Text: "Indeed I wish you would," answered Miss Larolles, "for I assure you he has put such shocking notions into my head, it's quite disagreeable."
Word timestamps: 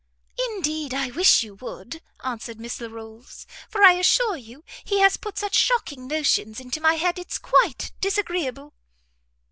"Indeed 0.55 0.95
I 0.95 1.11
wish 1.11 1.43
you 1.43 1.53
would," 1.53 2.01
answered 2.23 2.59
Miss 2.59 2.81
Larolles, 2.81 3.45
"for 3.69 3.83
I 3.83 3.91
assure 3.99 4.35
you 4.35 4.63
he 4.83 4.97
has 5.01 5.15
put 5.15 5.37
such 5.37 5.53
shocking 5.53 6.07
notions 6.07 6.59
into 6.59 6.81
my 6.81 6.95
head, 6.95 7.19
it's 7.19 7.37
quite 7.37 7.91
disagreeable." 8.01 8.73